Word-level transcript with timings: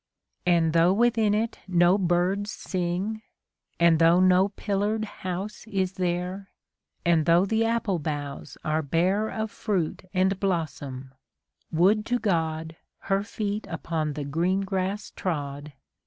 And 0.47 0.73
though 0.73 0.93
within 0.93 1.35
it 1.35 1.59
no 1.67 1.95
birds 1.95 2.49
sing. 2.51 3.21
And 3.79 3.99
though 3.99 4.19
no 4.19 4.49
pillared 4.49 5.05
house 5.21 5.63
is 5.67 5.93
there. 5.93 6.49
And 7.05 7.27
though 7.27 7.45
the 7.45 7.65
apple 7.65 7.99
boughs 7.99 8.57
are 8.65 8.81
bare 8.81 9.29
Of 9.29 9.51
fruit 9.51 10.03
and 10.11 10.39
blossom, 10.39 11.11
would 11.71 12.07
to 12.07 12.17
God, 12.17 12.75
Her 13.09 13.21
feet 13.21 13.67
upon 13.69 14.13
the 14.13 14.23
green 14.25 14.61
grass 14.61 15.11
trod. 15.11 15.71